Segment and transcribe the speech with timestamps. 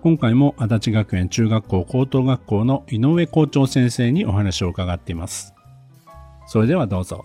[0.00, 5.54] 今回も足立学園中学校高等学校の井上校長先生にお話を伺っています。
[6.46, 7.24] それではどうぞ。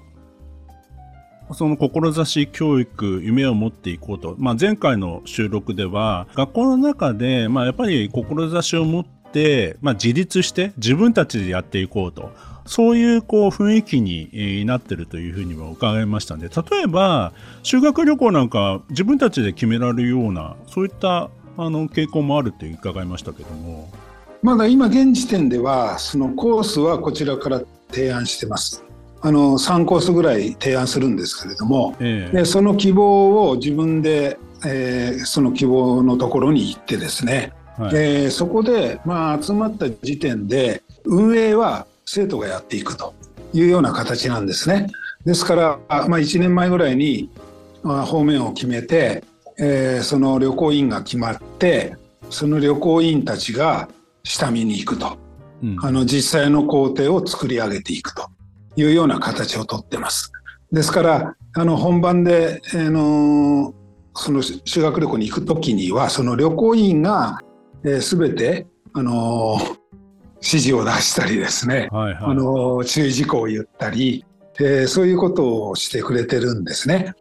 [1.51, 4.35] その志教育、夢を持っていこうと。
[4.39, 12.31] まあ、前回の収録では、学校の中で、まあ、やっぱり志を持って、まあ、自立して自分たちでやっていこうと。
[12.65, 23.89] そういうこう雰囲気になっているというふうにも伺いましたんで、例えば修学旅行なんか自分たちで決められるような、そういったあの傾向もあるって伺いましたけども。
[24.41, 28.83] まだ今現時点ではそのコースはこちらから提案してます。
[29.21, 43.13] あの3コースぐらい提案するんですけれども、えー、でその希望を自分で、えー、その希望のところに行ってですね、はい、えー、そこで、まあ、集まった時点で運営は生徒がやっていくと
[43.53, 44.89] いうような形なんですね。
[45.25, 47.29] ですから、まあ、1年前ぐらいに、
[47.81, 49.23] まあ、方面を決めて
[49.59, 51.95] えー、その旅行員が決まって
[52.29, 53.89] その旅行員たちが
[54.23, 55.17] 下見に行くと、
[55.61, 58.33] うん、あの実際の工程を作り上げていくと。
[58.75, 60.31] いうような形をとってます。
[60.71, 63.73] ですからあの本番で、あの
[64.15, 67.39] その修学旅行に行く時にはその旅行員が、
[67.83, 69.57] えー、全て、あの
[70.35, 74.23] 指示を出したりですね、はいはい、あの注意事項を言ったり、
[74.59, 77.13] えー、そういうことをしてくれてるんですね。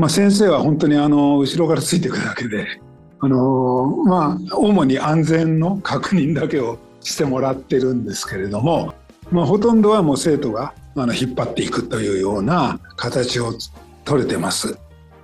[0.00, 2.80] まあ、先生は本当にあの後ろからついていくだけで
[3.20, 8.94] あの、まあ、主に安全の確認だけをしてもらってるんですけれども、
[9.30, 13.52] まあ、ほとんどはもう生徒があの引っ張っていくというような形を
[14.06, 14.78] 取れてます。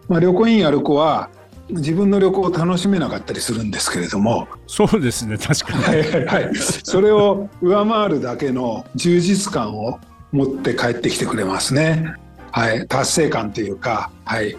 [0.09, 1.31] まあ、旅行員やる子は
[1.71, 9.99] 自分の旅行を楽しめなかったりするんですけれどもそうですね確かに、はいはいはい、それを上回るだけの充実感を
[10.31, 12.15] 持って帰ってきてくれますね。
[12.53, 14.57] はい、達成感というか、はい、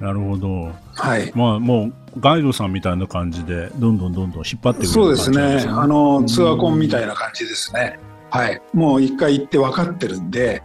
[0.00, 0.72] なるほど。
[0.94, 1.32] はい。
[1.34, 5.64] まあもうガイドさんみたいな感じでどんどんどんどん引っ張ってくる、ね、そうですね。
[5.68, 7.98] あのツアーコンみたいな感じですね。
[8.30, 8.60] はい。
[8.74, 10.62] もう一回行って分かってるんで、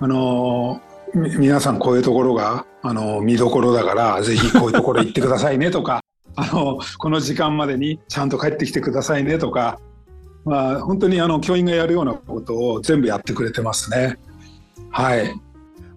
[0.00, 0.80] あの
[1.14, 6.02] 皆さんこういうところがあの見どころだからぜひこういうところ行ってくださいねとか、
[6.36, 9.80] あのこの時間までにちゃんと帰ってきてくださいねとか、
[10.44, 14.18] まあ本当にあの教員がやるようなことを全部やってくれてますね。
[14.90, 15.34] はい。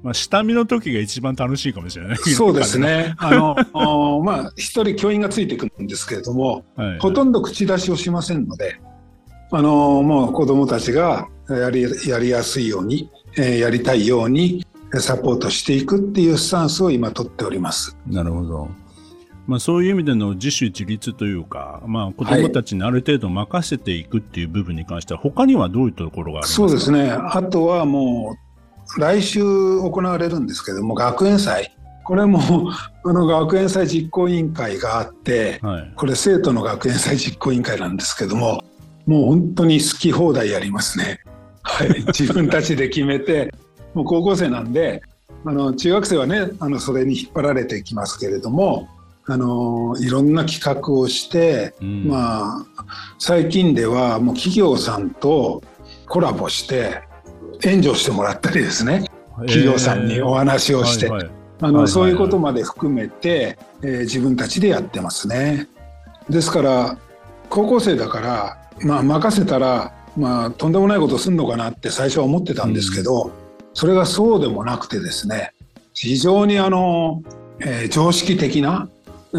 [0.03, 2.17] まあ、下見の時が一番楽しいかもしれない。
[2.17, 3.13] そうですね。
[3.19, 8.79] あの、まあ、一人教員がついてくるんですけれども、はいはい、ほとんど口出しをしませんので、
[9.51, 17.95] あの、もう子供たちがやり、やりやすいように、えー、やりたいようにサポートしていくっていうスタンスを今取っております。
[18.07, 18.69] なるほど。
[19.47, 26.55] まあ、そういう意味での自主自立というか、まあ、子どもたちにある程度任せていくっていう部分に関しては、はい、他にはどういうところがありますか？
[26.55, 27.11] そうですね。
[27.11, 28.50] あとはもう
[28.97, 31.75] 来週行われるんですけども学園祭。
[32.03, 32.39] これも
[33.05, 38.63] あの学園祭実行委員会があって、はい、これ生徒の学園祭実行委員会なんですけども
[39.05, 41.19] もう本当に好き放題やりますね。
[41.63, 43.53] はい、 自分たちで決めて
[43.93, 45.03] もう高校生なんで
[45.45, 48.87] あの中学生はねあのそれに引っ張られてきますけれども
[49.27, 52.85] あのいろんな企画をして、うん、まあ
[53.19, 55.63] 最近ではもう企業さんと
[56.07, 57.01] コラボして
[57.63, 59.05] 援助してもらったりですね
[59.47, 61.09] 企業さんにお話をして、
[61.61, 65.67] あの、そういうことまで含めて、えー、自分たちでやってますね。
[66.29, 66.97] ですから
[67.49, 73.31] 高校生だから、まあ、任せたら、まあ、とんでもないことすんのかなって最初は思ってたんですけど、うん、
[73.73, 75.53] それがそうでもなくてですね
[75.93, 77.21] 非常にあの、
[77.59, 78.87] えー、常識的な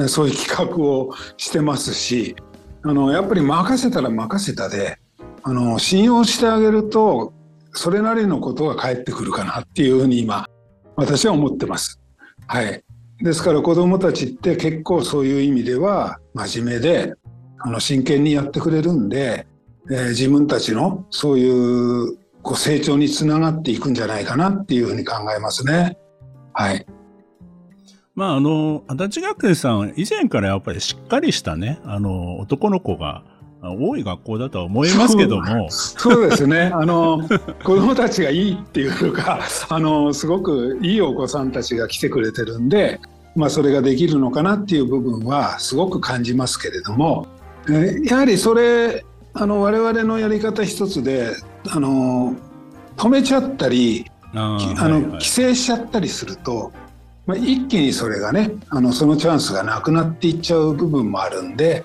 [0.09, 2.37] そういう企画をしてますし
[2.83, 4.99] あのやっぱり任せたら任せたで
[5.43, 7.33] あの信用してあげると
[7.73, 10.47] それなりのことが返ってくるかなっていうふうに今
[10.97, 12.01] 私は思ってます。
[12.47, 12.85] はい、
[13.21, 17.15] ですから子どもたちって結構そういう意味では真面目で
[17.59, 19.47] あの真剣にやってくれるんで、
[19.91, 25.97] えー、自分たちのそういうこう成長につながっていくんじゃないかなっていうふうに考えますね。
[26.53, 26.87] はい。
[28.15, 33.25] まあ、あの、足立学園さん、以前からやっぱりしっかりしたね、あの、男の子が
[33.71, 35.71] 多い学校だとは思いますけども。
[35.71, 36.71] そうですね。
[36.75, 37.21] あの
[37.65, 43.01] 子どもたちがいいっていうかあのすごくいいお子さんたちが来てくれてるんで
[43.35, 47.27] まあ、それができるのかなっていう部分はすごく感じますけれども、
[47.71, 51.31] えやはりそれあの我々のやり方一つで
[51.71, 52.35] あの
[52.97, 54.05] 止めちゃったり
[54.35, 56.73] あの、はいはい、規制しちゃったりすると、
[57.27, 61.85] まあ、一気にそれがねあのそのチャンスがなくなっていっちゃう部分もあるんで、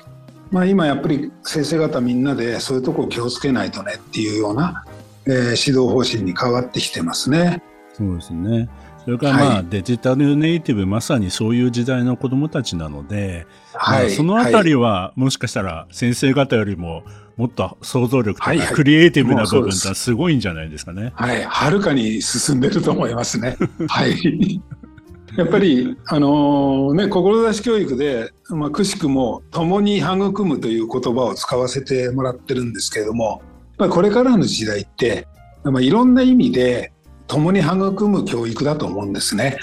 [0.52, 4.86] まあ、今やっぱり先生方みんなでそういうとこを気をつけないとねっていうような、
[5.26, 7.62] えー、指導方針に変わってきてますね。
[7.94, 8.70] そうですね
[9.08, 17.04] それからまあ、はい、デジタルネイティブまさにそういう時代の子どもたちなので、はい、そのあたりは、もしかしたら先生方よりも
[17.38, 21.14] もっと想像力とかクリエイティブな部分ってすごいんじゃないですかね。
[21.16, 23.56] はい、はるかに進んでると思いますね。
[23.88, 24.62] はい。
[25.38, 33.42] やっぱり、あのー、ね、志教育で、まあ、くしくも共に育むという言葉を使わせてもらってるんですけれども、
[33.78, 35.28] まあ、これからの時代って、
[35.64, 36.92] まあ、いろんな意味で
[37.28, 39.58] 共に育む教育だと思うんですね。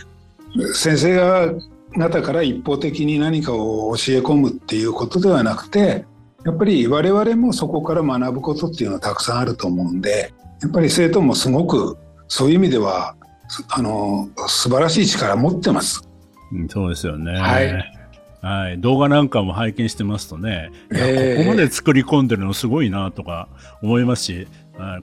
[0.74, 1.52] 先生が
[1.96, 6.04] 方から一方的に何かを教え込むっていうことではなくて
[6.44, 11.96] やっぱり我々もそこから学ぶことっていうのはたくさんあると思うんでやっぱり生徒もすごく
[12.28, 13.16] そういう意味では
[13.70, 16.02] あの素晴らしい力持ってます。
[16.68, 17.32] そうですよね。
[17.36, 17.90] はい。
[18.40, 23.48] はい、動画なんかも拝見してますとね、えー、ここまで作り込んでるのすごいなとか
[23.82, 24.48] 思いますし、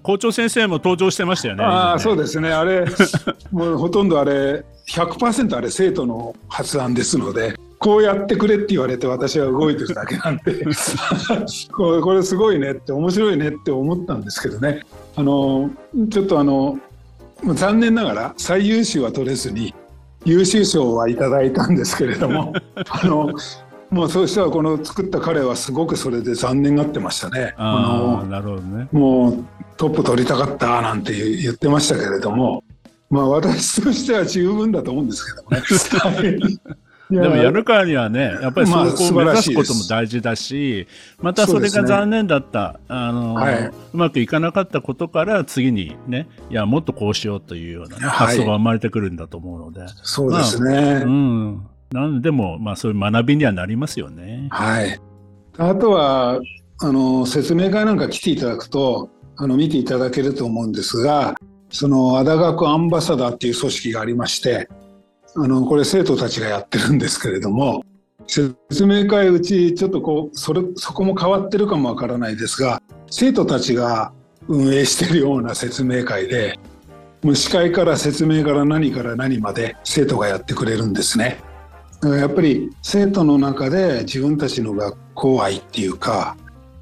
[0.04, 1.64] 校長先生も登場してましたよね。
[1.64, 2.52] ああ、そうですね。
[2.52, 2.86] あれ、
[3.52, 10.66] もうほとんどあれ、100%あれ生徒の発案ですので、こうやってくれって言われて私は動いてるだけなんで
[11.74, 14.82] これこれすごいねって面白いねって思ったんですけどね。
[15.16, 15.72] あの、
[16.12, 16.78] ちょっとあの、
[17.44, 19.74] 残念ながら最優秀は取れずに、
[20.26, 22.54] 優秀賞はいただいたんですけれども、
[22.90, 23.34] あの、
[23.90, 27.54] もうそうしたらこの作った彼はすごくそれで残念がってましたね。
[27.58, 28.88] あなるほどね。
[28.92, 29.46] もう
[29.76, 32.64] トップ取りたかったなんて言ってましたけれども、
[33.10, 35.62] まあ私としては十分だと思うんですけどね。
[37.12, 40.88] でもやるからにはね、やっぱりそこを目指すことも大事だし、
[41.20, 49.86] またそれが残念だった、ね、あの、はい、うまくいかなかったことから次にね、いや、もっとこうしようというような、ね、発想が生まれてくるんだと思うので。
[50.04, 50.74] そうですね。
[50.74, 51.68] まあ、うん。
[51.92, 54.48] なんでも、まあそういう学びにはなりますよね。
[54.52, 55.00] はい。
[55.58, 56.40] あとは、
[56.80, 61.36] あの、説明会なんか来ていただくと、あの、見ていただけると思うんですが、
[61.70, 64.70] その、あだ学アンバサダーっていう組織がありまして、
[65.36, 67.84] あの、これ生徒たちがやってるんですけれども、
[68.28, 68.56] 説
[68.86, 74.14] 明会うちちょっとこう、それ、そこも変わってるかもわからないですが、生徒たちが
[74.48, 76.60] 運営してるような説明会で、
[77.24, 81.40] もう司会から説明から何から何まで生徒がやってくれるんですね。
[82.04, 86.36] やっぱり生徒の中で自分たちの学校愛っていうか、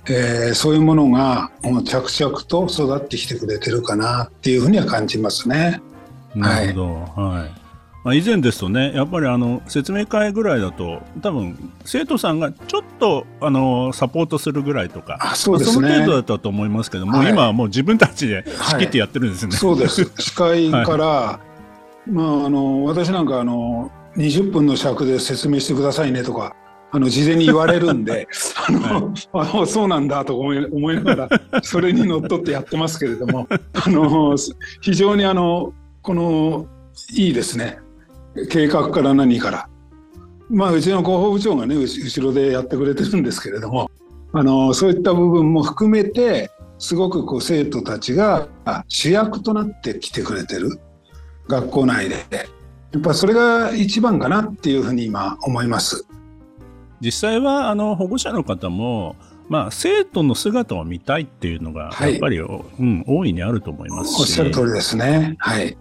[0.08, 1.52] えー、そういうものが
[1.84, 5.82] 着々と育ってきてくれてるかなっていうふうには感じますね。
[6.36, 7.59] なるほど、はい、はい
[8.04, 19.50] まあ、以前ですとねやっぱりあの説明会ぐらいだと多分生徒さんがちょっとあのサポートするぐらいとかあそうです、ね、その程度だったと思いますけども、はい、今はもう自分たちで仕切ってやってるんですね。
[19.52, 20.06] はい、そうです。
[20.18, 21.40] 司会から、は
[22.08, 26.56] い、まあ、あの私なんかあの20分の尺で説明してくださいねとか
[26.92, 28.28] あの事前に言われるんで
[28.68, 34.36] あの、はい、あそうなんだと思い思いながらそれにのっとってやってますけれどもあの
[34.82, 36.66] 非常にあのこの
[37.14, 37.80] いいですね
[38.50, 39.70] 計画から何から。
[40.50, 43.90] まあうちの広報部長がね後ろでやってくれてるんですけれども
[44.34, 46.50] あのそういった部分も含めて
[46.80, 48.48] すごくこう生徒たちが
[48.88, 50.80] 主役となってきてくれてる
[51.48, 52.16] 学校内で
[52.92, 56.08] やっぱそれが一番かなっていうふうに今思います。
[57.02, 59.16] 実際はあの保護者の方も、
[59.48, 65.36] まあ、生徒の姿を見たいっていうのがやっぱり、はい、うん、大いにあると思いますしおっしゃる通りですね。
[65.40, 65.78] はい、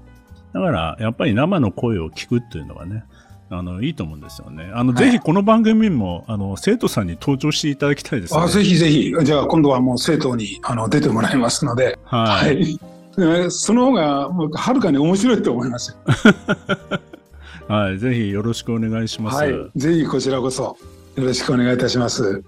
[0.52, 3.04] だからやっぱり生の声を聞くっていうのはね
[3.50, 4.70] あのいいと思うんですよね。
[4.74, 8.40] あの、はい、ぜひこの番組もあの生徒さんに登場していただきたいですね。
[8.40, 11.98] あぜひぜひじゃあ今度はもう生徒にあの出てもらいますので。
[12.04, 12.78] はい、はい
[13.50, 15.96] その方がはるかに面白いと思います。
[17.66, 19.36] はい、ぜひよろしくお願いします。
[19.36, 20.76] はい、ぜひこちらこそ
[21.16, 22.42] よろしくお願いいたします。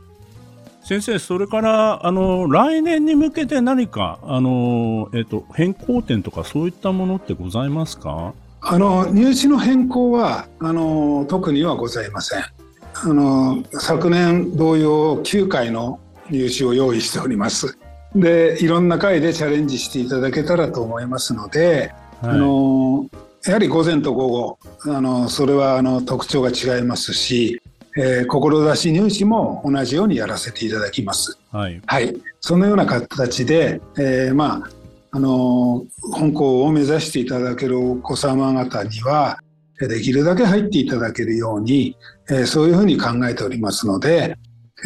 [0.91, 8.35] 先生、それからあの来年に向けて何かあの、えっと、変更点とかそういったものってございますか？
[8.61, 12.43] あの入試の変更はあの特にはございません。
[12.43, 17.79] あの昨年同様9回の入試を用意しております。
[18.17, 23.07] でいろんな回でチャレンジしていただけたらと思いますので、はい、あの
[23.47, 27.63] やはり午前と午後あのそれはあの特徴が違いますし、
[27.97, 31.39] えー、志入試も同じようにやらせていただきます。
[31.51, 34.71] はい、はい、そのような形で、えー、まあ
[35.13, 39.39] あの本校を目指していただけるお子様方には、
[39.81, 41.97] できるだけ入っていただけるように、
[42.31, 44.37] えそういうふうに考えておりますので、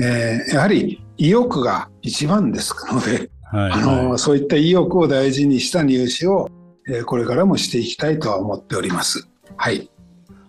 [0.01, 6.49] えやはり意欲が一番ですので、はいはい、あのそういった意欲を大事にした入試を、
[6.89, 9.29] えこれからもしていきたいとは思っております。
[9.57, 9.91] はい。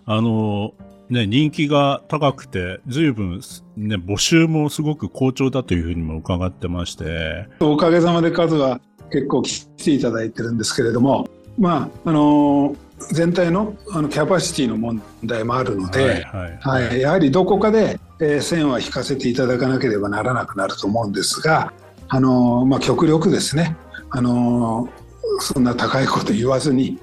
[0.06, 0.72] あの
[1.08, 3.40] ね、人気が高くて、随分、
[3.76, 7.46] ね、募集もすごく好調だというふうにも伺ってまして。
[7.60, 12.74] おかげさまで数は結構来ていただいてるんですけれども、まあ、あの
[13.12, 21.72] 全体のあのキャパシティの問題もあるので、はい、はい、やはりどこかで、えー、線は引かせていただかなければならなくなると思うんですが、
[22.08, 23.76] あのまあ、極力ですね、
[24.10, 24.88] あの
[25.40, 26.98] そんな高いこと言わずに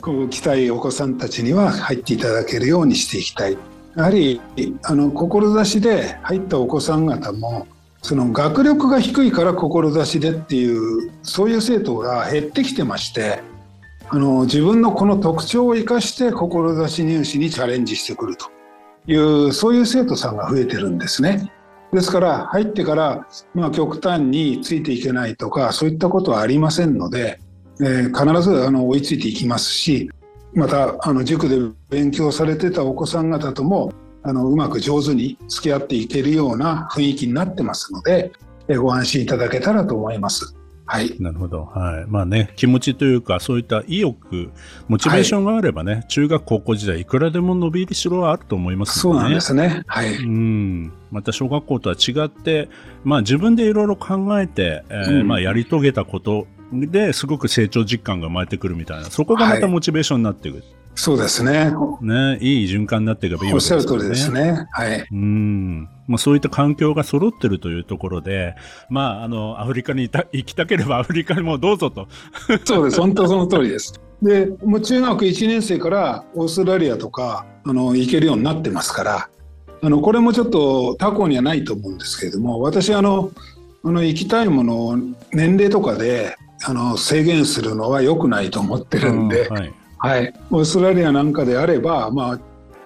[0.00, 3.56] こう来たいお子さんたちには入っていただけるようにしていきたい。
[3.96, 4.40] やはり
[4.84, 7.66] あの志で入ったお子さん方も
[8.02, 13.42] その学力が低いから志でっていうそういう生徒が減ってきてまして
[14.08, 18.46] あの自分のこの特徴を生かして志入試にチャレンジしてくると
[19.10, 21.50] いうそういう生徒さんが増えてるんですね。
[21.92, 27.40] ですから入ってから、まあ、極端についていけないとかそういったことはありませんので、
[27.80, 30.10] えー、必ずあの追いついていきますし
[30.54, 31.58] またあの塾で
[31.90, 33.92] 勉強されてたお子さん方とも
[34.22, 38.32] あのうまく上手に付き合っていけるような雰囲気になってますので、
[38.68, 40.54] えー、ご安心いただけたらと思います。
[40.90, 41.14] はい。
[41.20, 41.66] なるほど。
[41.66, 42.06] はい。
[42.08, 44.50] まあね、気持ちというか、そういった意欲、
[44.88, 49.02] モチベーションがあればね、はい、中学高校時代、いくらでも伸びしろはあると思いますね。
[49.02, 49.82] そうなんですね。
[49.86, 50.14] はい。
[50.16, 50.92] うん。
[51.10, 52.70] また小学校とは違って、
[53.04, 60.58] まあ自分でいろいろ考えて、えー、うん、まあやり遂げたことですごく成長実感が生まれてくるみたいな、そこがまたモチベーションになっていく。
[60.58, 61.70] はいそうですね。
[62.00, 63.76] ね、いい循環になっていけばいいわけですね。
[63.76, 64.66] おっしゃる通りですね。
[64.72, 65.06] はい。
[65.12, 65.88] うん。
[66.08, 68.56] まあ、そういった環境が揃ってるというところで、
[68.90, 72.08] まあ、あの、アフリカにいた 行きたければ アフリカにもどうぞと。
[72.64, 73.00] そうです。
[73.00, 73.94] 本当その通りです。
[74.20, 79.28] で、もう中学1年生からオーストラリアとか、あの、行けるようになってますから、
[79.80, 83.30] あの、これもちょっと他校にはないと思うんですけれども、私、あの、
[83.84, 84.96] あの行きたいものを
[85.32, 92.40] 年齢とかであの制限するのは良くないと思ってるんで、うんはい、はい、オーストラリアなんかであれば、まあ、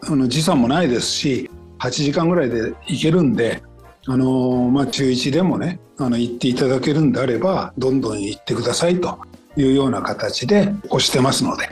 [0.06, 3.62] あの時差もないですし8時間ぐらいで行けるんで、
[4.06, 9.18] あのまあ、中1でもねあの行っていただけるんであればどんどん行ってくださいと
[9.56, 11.70] いうような形で押してますので。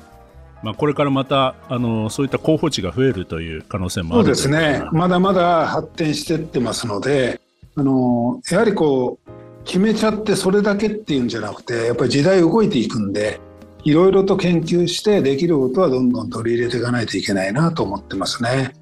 [0.63, 7.41] まあ、これからまたあのそういった候補地が増えるという可能性もあるそうですね、まだまだ発展していってますので、
[7.77, 9.31] あのやはりこう
[9.71, 13.39] 決めちゃってそれだけっていうんじゃなくてやっぱり時代動いていくんで
[13.85, 18.73] いろいろと研究してできることはどんどん取り入れていかないといけないなと思ってますね。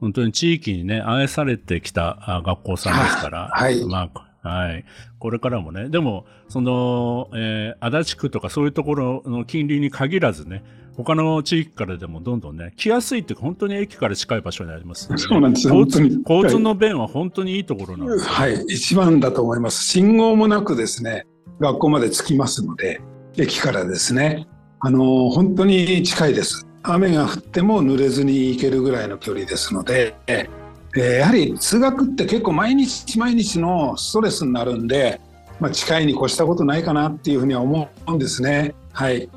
[0.00, 3.84] 本当に地域にね、愛されてきた学校さんですから、はい。
[3.84, 4.08] ま
[4.42, 4.84] あ、はい。
[5.18, 10.62] これからもね、でも、その、えー、足立区とかそういうところの近隣に限らずね、
[11.04, 19.84] 他の地域からでもどんどんね、来やすいっていうか、本当に駅から近い場所にあります、ね、そうなんです交通交通の便は本当にいいところなんです、はい、一番だと思います。
[19.84, 21.24] 信号もなくですね、
[21.60, 23.00] 学校まで着きますので、
[23.36, 24.48] 駅からですね、
[24.80, 26.66] あの本当に近いです。
[26.82, 35.20] 雨が降っても濡れずに行けるぐらいの距離ですので、えー、やはり通学って結構毎日毎日のストレスになるんで、
[35.60, 38.74] まあ、近いに越したことないかなっていうふうには思うんですね。
[38.92, 39.28] はい。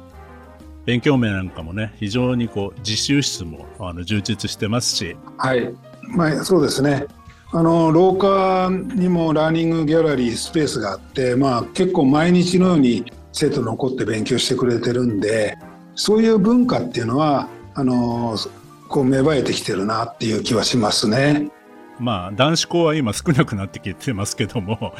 [0.86, 5.16] 勉強面なんかもね、非常にこう自習室もあの充実してますし。
[5.38, 5.74] はい。
[6.10, 7.06] まあ、そうですね。
[7.54, 15.58] あの廊下にもラーニングギャラリースペースがあって、まあ、結構毎日のように生徒残って勉強してくれてるんで
[15.96, 18.38] そういう文化っていうのはあの
[18.88, 21.50] こう芽生えてきてるなっていう気はしますね。
[22.02, 24.94] まあ、男子校は今少なくなってきてますけども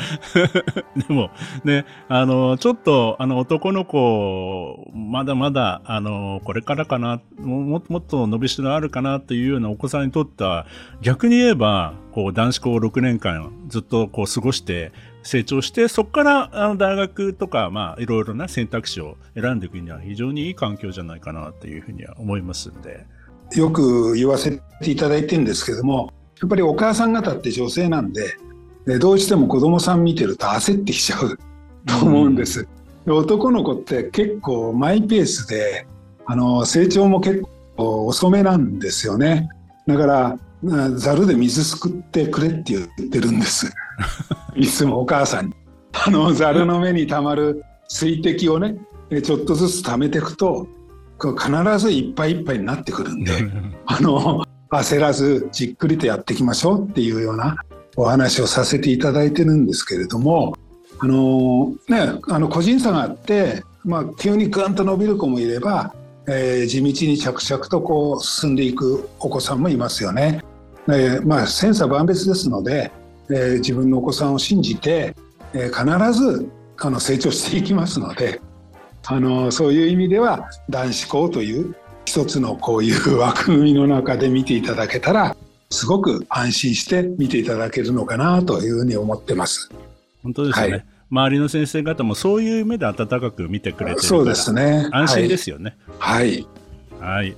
[0.96, 1.32] でも
[1.64, 10.68] ね、あの、ちょっと、あの、男の子、まだまだ、あの、これからかな、ももっと伸びしろあるかなというようなお子さんにとっては、
[11.02, 14.92] 逆に言えば、こう、男子校6年間ずっとこう過ごして、
[15.24, 23.06] 成長して、そこからあの大学とか、まあ、いろいろな選択肢を選んでいくには非常にいい環境じゃないかなというふうには思いますんで。
[23.56, 28.36] よく言わせていただいてるんですけども、やっぱりお母さん方って女性なんで、
[29.00, 31.38] どうしても子供さん見てると焦ってきちゃう
[31.86, 32.68] と思うんです。
[33.06, 35.86] うん、男の子って結構マイペースで、
[36.26, 37.44] あの、成長も結
[37.78, 39.50] 構遅めなんですよね。
[39.86, 40.40] だから、
[40.96, 43.72] ざるで水すくってくれって言ってるんです。
[44.56, 45.54] いつもお母さんに。
[45.94, 48.78] あの、ざるの目にたまる水滴をね、
[49.24, 50.68] ちょっとずつ溜めていくと、
[51.20, 53.32] 必ずいっぱいいっぱいになってくるんで、
[53.86, 57.58] あの、焦らずじっくりとやっていきましょうっていうような
[57.98, 60.56] お話をさせていただいてるんですけれども、
[61.00, 65.94] あのね、あの個人差があって、まあ、急にグンと伸びる子もいれば
[66.28, 70.44] えー、地道に着々とこう進んでいくお子さんもいますよね。
[70.88, 72.92] えー、まあ千差万別ですので、
[73.30, 75.16] えー、自分のお子さんを信じて、
[75.54, 76.50] え、必ず
[76.80, 78.42] あの成長していきますので
[79.06, 81.76] あのそういう意味では男子校という
[82.12, 85.34] 一つのこういう枠組みの中で見ていただけたら
[85.70, 89.70] すごく安心して見ていただけるのかなというふうに思ってます。
[90.22, 94.90] 本当ですね、はい、周りの先生方もそういう目で温かく見てくれてるそうですね。
[94.92, 95.78] 安心ですよね。
[96.00, 96.46] はい、
[97.00, 97.34] はい、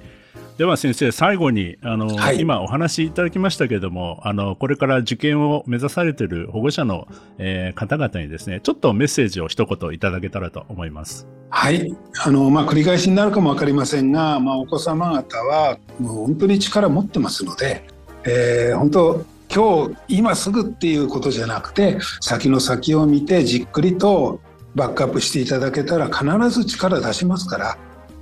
[0.63, 7.05] では先生最後にあの、はい、今お話しいただきましたけれどもあのこれから受験を目指されている保護者の、
[7.37, 11.27] えー、方々にですねちょっとメッセージを一言いただけたらと思います。
[11.49, 11.93] はい
[12.23, 17.83] あの、まあ、繰り返しになるかも分かりませんが、まあ、お子様方はもう本当に力持ってますので、
[18.23, 24.39] えー、本当今日今すぐっていうことじゃなくて先の先を見てじっくりと
[24.75, 27.77] バックアップしていただけたら必ず力出しますから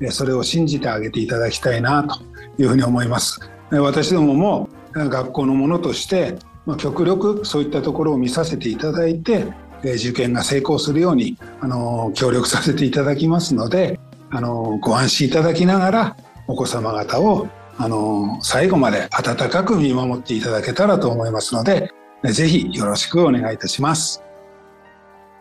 [0.09, 2.30] それを信じてあげていただきたいなと
[2.61, 3.39] いうふうに思います
[3.71, 6.35] 私どもも学校のものとして
[6.77, 9.45] 極力そういったところを見させていただいて
[9.83, 13.99] 受験が成功するようにあの協力させていただきますので
[14.29, 21.91] あのご安心いただきながらお子様方をあの最後まで温かく見守っていただけたらと思いますので
[22.23, 24.23] ぜひよろしくお願いいたします。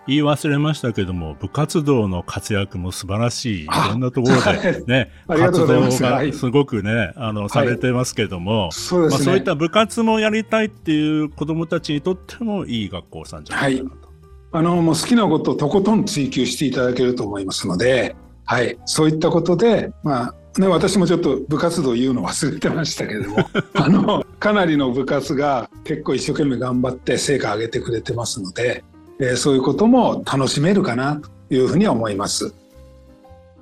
[0.06, 13.96] 言い忘れましたけども、部活動の活躍も素晴らしい、いろんなところでね、活動がすごくね、あの、されてますけども、そうまあ、そういった部活もやりたいっていう子供たちにとってもいい学校さんじゃないかなと。
[13.96, 14.06] はい、
[14.52, 23.38] あの、もう好きなことをとことん追求していただけると思いますので、はい、そういったことで、まあ、ね、私もちょっと部活動言うの忘れてましたけれども
[23.74, 28.82] あのかなりの部活が結構一生懸命頑張って成果上げてくれてますので、
[29.20, 32.54] えー、そういうことも楽しめるかなというふうに思います。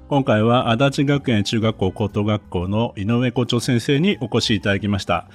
[0.08, 5.26] 今回は足立学園中学校高等学校の井上校長先生にお越しいただきました。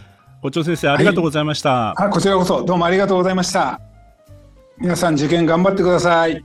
[0.42, 3.80] 校長先生ありがとうございました、はい、こちらこそどうもありがとうございました。
[4.80, 6.44] 皆さん受験頑張ってください。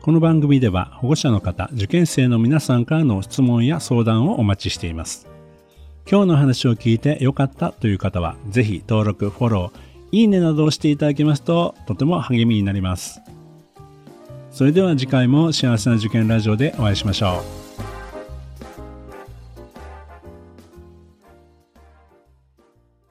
[0.00, 5.28] この番組では保護者の方、受験生の皆さんからの質問や相談をお待ちしています。
[6.10, 13.20] 今日の話を聞いてよかったという方は、ぜひ登録、フォロー、いいねなどをしていただけますととても励みになります。
[14.50, 17.61] それでは次回も幸せな受験ラジオでお会いしましょう。